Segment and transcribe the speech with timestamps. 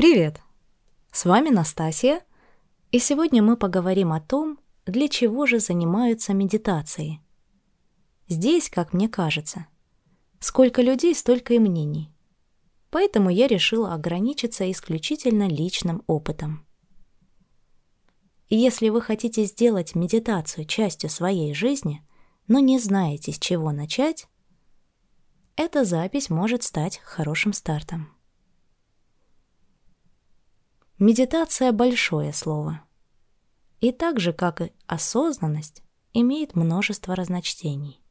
[0.00, 0.40] Привет!
[1.12, 2.24] С вами Настасья,
[2.90, 7.20] и сегодня мы поговорим о том, для чего же занимаются медитацией.
[8.26, 9.66] Здесь, как мне кажется,
[10.38, 12.10] сколько людей, столько и мнений.
[12.88, 16.64] Поэтому я решила ограничиться исключительно личным опытом.
[18.48, 22.02] Если вы хотите сделать медитацию частью своей жизни,
[22.48, 24.28] но не знаете, с чего начать,
[25.56, 28.16] эта запись может стать хорошим стартом.
[31.02, 32.82] Медитация— большое слово.
[33.80, 35.82] И так же, как и осознанность,
[36.12, 38.02] имеет множество разночтений.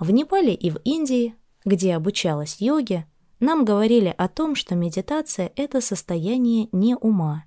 [0.00, 3.06] В Непале и в Индии, где обучалась йоге,
[3.40, 7.44] нам говорили о том, что медитация— это состояние не ума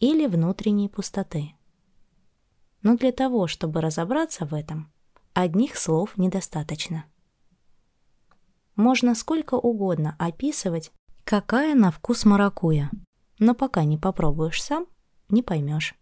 [0.00, 1.54] или внутренней пустоты.
[2.82, 4.92] Но для того, чтобы разобраться в этом,
[5.34, 7.04] одних слов недостаточно.
[8.74, 10.90] Можно сколько угодно описывать
[11.24, 12.90] Какая на вкус маракуя.
[13.38, 14.86] Но пока не попробуешь сам,
[15.28, 15.94] не поймешь.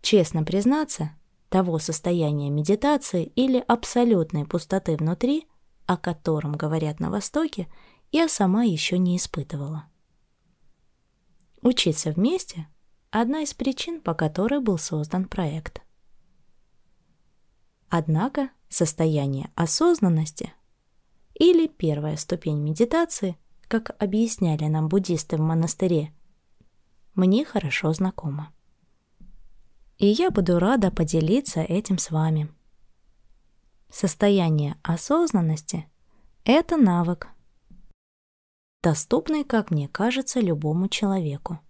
[0.00, 1.12] Честно признаться,
[1.48, 5.48] того состояния медитации или абсолютной пустоты внутри,
[5.86, 7.68] о котором говорят на Востоке,
[8.10, 9.86] я сама еще не испытывала.
[11.60, 12.68] Учиться вместе–
[13.10, 15.82] одна из причин, по которой был создан проект.
[17.88, 20.52] Однако состояние осознанности–
[21.34, 23.36] или первая ступень медитации,
[23.68, 26.12] как объясняли нам буддисты в монастыре,
[27.14, 28.52] мне хорошо знакома.
[29.98, 32.52] И я буду рада поделиться этим с вами.
[33.90, 35.86] Состояние осознанности—
[36.44, 37.28] это навык,
[38.82, 41.60] доступный, как мне кажется, любому человеку.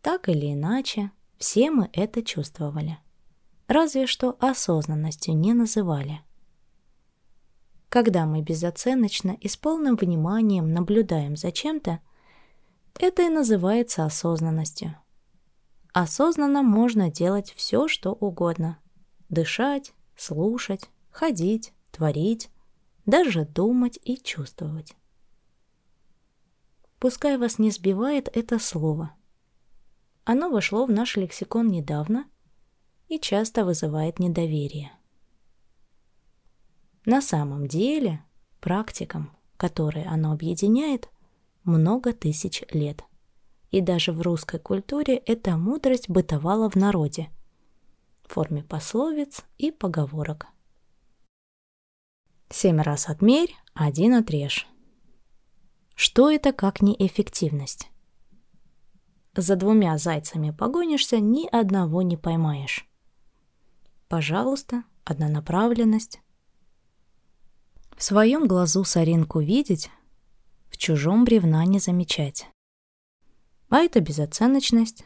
[0.00, 2.98] Так или иначе, все мы это чувствовали.
[3.66, 6.22] Разве что осознанностью не называли–
[7.90, 11.98] когда мы безоценочно и с полным вниманием наблюдаем за чем-то,
[12.98, 14.96] это и называется осознанностью.
[15.92, 18.78] Осознанно можно делать все, что угодно.
[19.28, 22.48] Дышать, слушать, ходить, творить,
[23.06, 24.94] даже думать и чувствовать.
[27.00, 29.14] Пускай вас не сбивает это слово.
[30.24, 32.26] Оно вошло в наш лексикон недавно
[33.08, 34.92] и часто вызывает недоверие.
[37.10, 38.24] На самом деле,
[38.60, 41.08] практикам, которые оно объединяет,
[41.64, 43.02] много тысяч лет.
[43.72, 47.28] И даже в русской культуре эта мудрость бытовала в народе
[48.22, 50.46] в форме пословиц и поговорок.
[52.48, 54.68] Семь раз отмерь, один отрежь.
[55.96, 57.90] Что это как неэффективность?
[59.34, 62.86] За двумя зайцами погонишься, ни одного не поймаешь.
[64.06, 66.20] Пожалуйста, однонаправленность,
[68.00, 69.90] в своем глазу соринку видеть,
[70.70, 72.48] в чужом бревна не замечать.
[73.68, 75.04] А это безоценочность.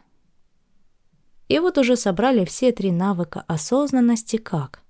[1.49, 4.85] И вот уже собрали все три навыка осознанности как?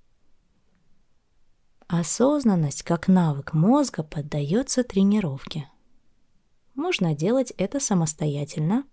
[1.87, 5.71] Осознанность как навык мозга поддается тренировке.
[6.75, 8.85] Можно делать это самостоятельно,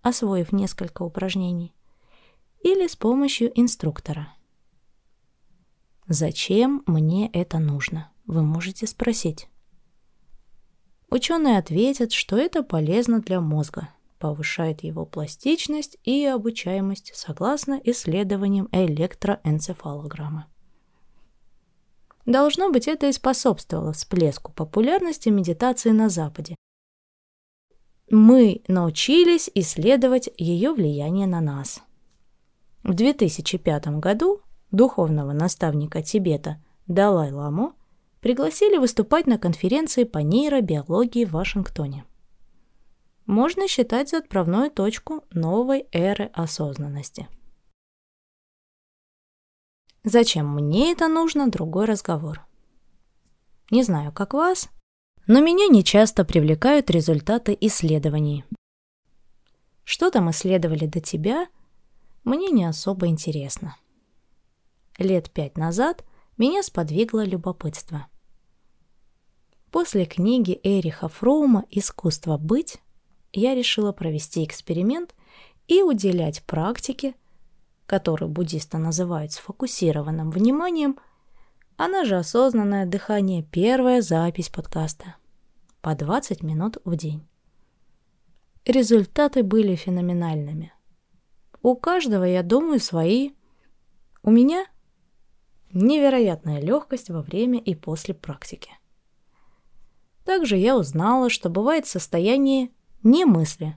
[0.00, 1.74] освоив несколько упражнений,
[2.62, 4.35] или с помощью инструктора.
[6.08, 8.12] Зачем мне это нужно?
[8.26, 9.48] Вы можете спросить.
[11.10, 20.44] Ученые ответят, что это полезно для мозга, повышает его пластичность и обучаемость согласно исследованиям электроэнцефалограммы.
[22.24, 26.56] Должно быть, это и способствовало всплеску популярности медитации на Западе.
[28.10, 31.82] Мы научились исследовать ее влияние на нас.
[32.84, 37.74] В 2005 году духовного наставника Тибета Далай-ламу,
[38.20, 42.04] пригласили выступать на конференции по нейробиологии в Вашингтоне.
[43.26, 47.28] Можно считать за отправную точку новой эры осознанности.
[50.04, 52.46] Зачем мне это нужно– другой разговор.
[53.72, 54.70] Не знаю, как вас,
[55.26, 58.44] но меня нечасто привлекают результаты исследований.
[59.82, 61.48] Что там исследовали до тебя,
[62.22, 63.76] мне не особо интересно
[64.98, 66.04] лет пять назад
[66.36, 68.06] меня сподвигло любопытство.
[69.70, 72.78] После книги Эриха Фроума «Искусство быть»
[73.32, 75.14] я решила провести эксперимент
[75.68, 77.14] и уделять практике,
[77.86, 80.98] которую буддисты называют сфокусированным вниманием,
[81.76, 85.16] она же осознанное дыхание, первая запись подкаста.
[85.82, 87.26] По 20 минут в день.
[88.64, 90.72] Результаты были феноменальными.
[91.62, 93.32] У каждого, я думаю, свои.
[94.22, 94.66] У меня
[95.78, 98.70] Невероятная легкость во время и после практики.
[100.24, 102.70] Также я узнала, что бывает состояние
[103.02, 103.76] не мысли,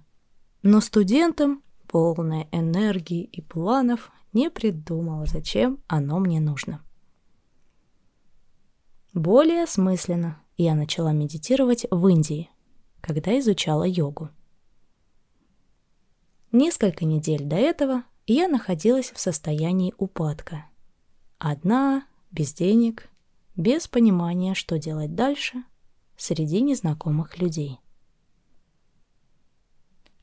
[0.63, 6.81] но студентам, полное энергии и планов, не придумала, зачем оно мне нужно.
[9.13, 12.49] Более осмысленно я начала медитировать в Индии,
[13.01, 14.29] когда изучала йогу.
[16.53, 20.68] Несколько недель до этого я находилась в состоянии упадка.
[21.39, 23.09] Одна, без денег,
[23.55, 25.63] без понимания, что делать дальше,
[26.17, 27.79] среди незнакомых людей.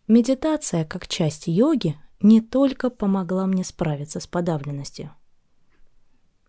[0.07, 5.11] Медитация как часть йоги не только помогла мне справиться с подавленностью,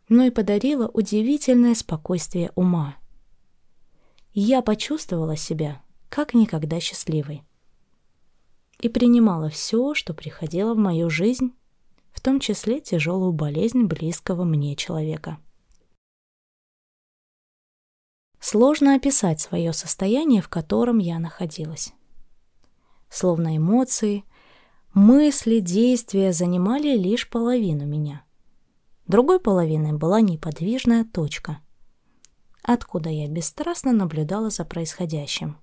[0.09, 2.97] но и подарила удивительное спокойствие ума.
[4.33, 7.43] Я почувствовала себя как никогда счастливой
[8.81, 11.53] и принимала все, что приходило в мою жизнь,
[12.17, 15.37] в том числе тяжелую болезнь близкого мне человека.
[18.39, 21.93] Сложно описать свое состояние, в котором я находилась.
[23.07, 24.23] Словно эмоции,
[24.95, 28.23] мысли, действия занимали лишь половину меня.
[29.05, 31.59] Другой половиной была неподвижная точка,
[32.63, 35.55] откуда я бесстрастно наблюдала за происходящим.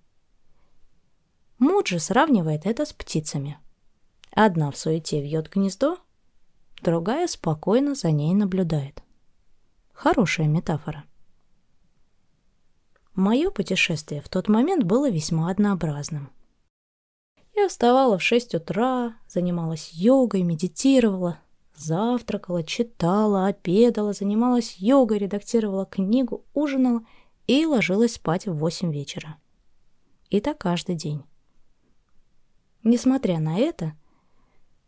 [1.59, 3.59] Муджи сравнивает это с птицами.
[4.31, 5.99] Одна в суете вьет гнездо,
[6.85, 9.03] другая спокойно за ней наблюдает.
[9.93, 11.05] Хорошая метафора.
[13.15, 16.31] Мое путешествие в тот момент было весьма однообразным.
[17.57, 21.39] Я вставала в 6 утра, занималась йогой, медитировала,
[21.77, 27.05] завтракала, читала, обедала, занималась йогой, редактировала книгу, ужинала
[27.47, 29.37] и ложилась спать в 8 вечера.
[30.31, 31.23] И так каждый день.
[32.83, 33.95] Несмотря на это,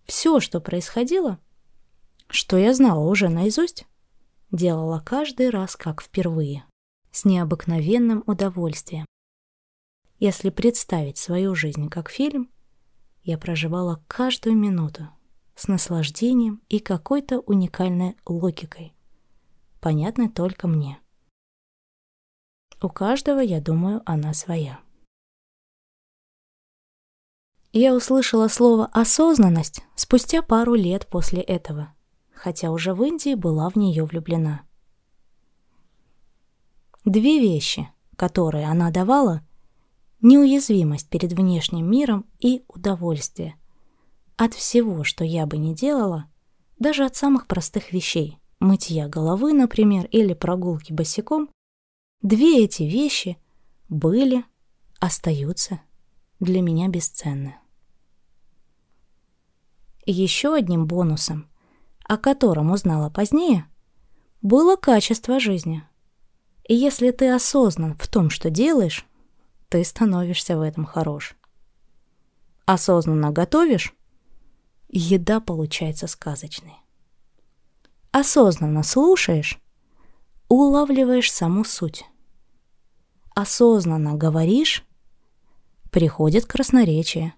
[0.05, 1.39] все, что происходило,
[2.29, 3.87] что я знала уже наизусть,
[4.51, 6.65] делала каждый раз как впервые
[7.11, 9.07] с необыкновенным удовольствием.
[10.19, 12.51] Если представить свою жизнь как фильм,
[13.23, 15.09] я проживала каждую минуту
[15.55, 18.95] с наслаждением и какой-то уникальной логикой,
[19.81, 21.01] понятной только мне.
[22.83, 24.81] У каждого, я думаю, она своя.
[27.73, 31.95] Я услышала слово «осознанность» спустя пару лет после этого,
[32.37, 34.63] хотя уже в Индии была в нее влюблена.
[37.05, 39.43] Две вещи, которые она давала–
[40.21, 43.57] неуязвимость перед внешним миром и удовольствие.
[44.37, 46.27] От всего, что я бы не делала,
[46.79, 51.49] даже от самых простых вещей– мытья головы, например, или прогулки босиком,
[52.23, 53.39] две эти вещи
[53.89, 54.45] были,
[54.99, 55.81] остаются
[56.41, 57.57] для меня бесценны.
[60.05, 61.49] Еще одним бонусом,
[62.09, 63.67] о котором узнала позднее,
[64.43, 65.83] было качество жизни–
[66.69, 69.07] и если ты осознан в том, что делаешь,
[69.69, 71.37] ты становишься в этом хорош.
[72.65, 73.95] Осознанно готовишь,
[74.89, 76.75] еда получается сказочной.
[78.11, 79.61] Осознанно слушаешь,
[80.49, 82.05] улавливаешь саму суть.
[83.35, 84.85] Осознанно говоришь,
[85.93, 87.35] приходит красноречие.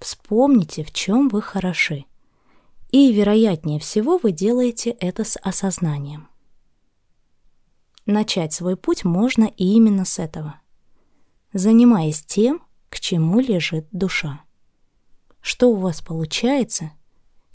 [0.00, 2.06] Вспомните, в чем вы хороши.
[2.90, 6.28] И, вероятнее всего, вы делаете это с осознанием.
[8.06, 10.60] Начать свой путь можно и именно с этого.
[11.52, 14.42] Занимаясь тем, к чему лежит душа.
[15.40, 16.92] Что у вас получается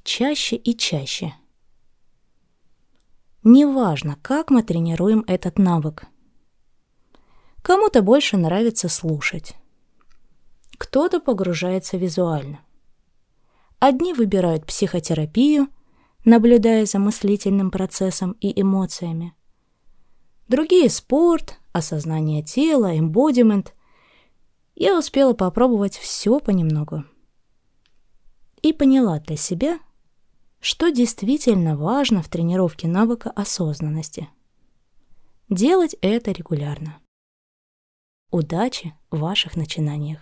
[0.03, 1.33] чаще и чаще.
[3.43, 6.05] Неважно, как мы тренируем этот навык.
[7.61, 9.55] Кому-то больше нравится слушать.
[10.77, 12.59] Кто-то погружается визуально.
[13.87, 15.67] Одни выбирают психотерапию,
[16.23, 19.35] наблюдая за мыслительным процессом и эмоциями.
[20.47, 23.75] Другие— спорт, осознание тела, эмбодимент.
[24.73, 27.03] Я успела попробовать все понемногу.
[28.63, 29.77] И поняла для себя,
[30.59, 34.29] что действительно важно в тренировке навыка осознанности.
[35.47, 36.97] Делать это регулярно.
[38.31, 40.21] Удачи в ваших начинаниях!